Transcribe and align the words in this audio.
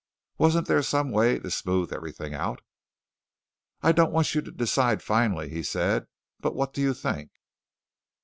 Wasn't 0.39 0.65
there 0.67 0.81
some 0.81 1.11
way 1.11 1.37
to 1.37 1.51
smooth 1.51 1.93
everything 1.93 2.33
out? 2.33 2.63
"I 3.83 3.91
don't 3.91 4.11
want 4.11 4.33
you 4.33 4.41
to 4.41 4.51
decide 4.51 5.03
finally," 5.03 5.47
he 5.49 5.61
said, 5.61 6.07
"but 6.39 6.55
what 6.55 6.73
do 6.73 6.81
you 6.81 6.95
think?" 6.95 7.29